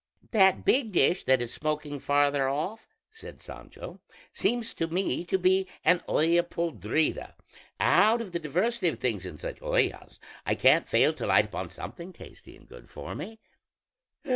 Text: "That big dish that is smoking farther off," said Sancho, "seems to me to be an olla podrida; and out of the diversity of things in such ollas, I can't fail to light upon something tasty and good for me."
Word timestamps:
"That 0.31 0.65
big 0.65 0.91
dish 0.93 1.25
that 1.25 1.43
is 1.43 1.53
smoking 1.53 1.99
farther 1.99 2.49
off," 2.49 2.87
said 3.11 3.39
Sancho, 3.39 4.01
"seems 4.33 4.73
to 4.73 4.87
me 4.87 5.23
to 5.25 5.37
be 5.37 5.67
an 5.85 6.01
olla 6.07 6.41
podrida; 6.41 7.35
and 7.35 7.35
out 7.79 8.19
of 8.19 8.31
the 8.31 8.39
diversity 8.39 8.87
of 8.87 8.97
things 8.99 9.27
in 9.27 9.37
such 9.37 9.61
ollas, 9.61 10.17
I 10.43 10.55
can't 10.55 10.87
fail 10.89 11.13
to 11.13 11.27
light 11.27 11.45
upon 11.45 11.69
something 11.69 12.13
tasty 12.13 12.57
and 12.57 12.67
good 12.67 12.89
for 12.89 13.13
me." 13.13 13.39